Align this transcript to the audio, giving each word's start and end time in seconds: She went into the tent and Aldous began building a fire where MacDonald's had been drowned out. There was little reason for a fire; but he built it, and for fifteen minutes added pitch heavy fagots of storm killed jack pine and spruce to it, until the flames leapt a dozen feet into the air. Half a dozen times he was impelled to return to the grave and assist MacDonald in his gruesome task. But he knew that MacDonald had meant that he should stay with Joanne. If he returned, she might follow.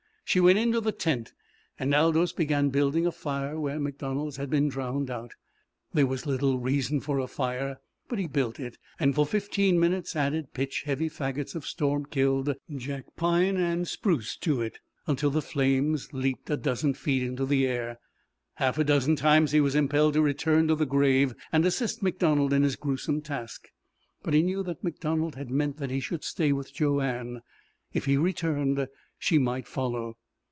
She 0.23 0.39
went 0.39 0.57
into 0.59 0.79
the 0.79 0.93
tent 0.93 1.33
and 1.77 1.93
Aldous 1.93 2.31
began 2.31 2.69
building 2.69 3.05
a 3.05 3.11
fire 3.11 3.59
where 3.59 3.81
MacDonald's 3.81 4.37
had 4.37 4.49
been 4.49 4.69
drowned 4.69 5.11
out. 5.11 5.33
There 5.93 6.07
was 6.07 6.25
little 6.25 6.57
reason 6.57 7.01
for 7.01 7.19
a 7.19 7.27
fire; 7.27 7.81
but 8.07 8.17
he 8.17 8.27
built 8.27 8.57
it, 8.57 8.77
and 8.97 9.13
for 9.13 9.25
fifteen 9.25 9.77
minutes 9.77 10.15
added 10.15 10.53
pitch 10.53 10.83
heavy 10.85 11.09
fagots 11.09 11.53
of 11.53 11.65
storm 11.67 12.05
killed 12.05 12.55
jack 12.73 13.13
pine 13.17 13.57
and 13.57 13.85
spruce 13.89 14.37
to 14.37 14.61
it, 14.61 14.79
until 15.05 15.31
the 15.31 15.41
flames 15.41 16.13
leapt 16.13 16.49
a 16.49 16.55
dozen 16.55 16.93
feet 16.93 17.23
into 17.23 17.45
the 17.45 17.67
air. 17.67 17.99
Half 18.53 18.77
a 18.77 18.85
dozen 18.85 19.17
times 19.17 19.51
he 19.51 19.59
was 19.59 19.75
impelled 19.75 20.13
to 20.13 20.21
return 20.21 20.65
to 20.69 20.75
the 20.75 20.85
grave 20.85 21.35
and 21.51 21.65
assist 21.65 22.01
MacDonald 22.01 22.53
in 22.53 22.63
his 22.63 22.77
gruesome 22.77 23.19
task. 23.21 23.67
But 24.23 24.33
he 24.33 24.43
knew 24.43 24.63
that 24.63 24.81
MacDonald 24.81 25.35
had 25.35 25.51
meant 25.51 25.75
that 25.79 25.91
he 25.91 25.99
should 25.99 26.23
stay 26.23 26.53
with 26.53 26.73
Joanne. 26.73 27.41
If 27.91 28.05
he 28.05 28.15
returned, 28.15 28.87
she 29.19 29.37
might 29.37 29.67
follow. 29.67 30.15